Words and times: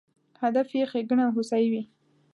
هدف 0.43 0.67
یې 0.77 0.83
ښېګڼه 0.91 1.23
او 1.27 1.35
هوسایي 1.37 1.67
وي. 1.71 1.83